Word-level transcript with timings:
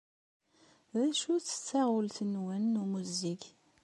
D 0.97 1.01
acu-tt 1.09 1.63
taɣult-nwen 1.67 2.63
n 2.73 2.79
ummuzzeg? 2.83 3.41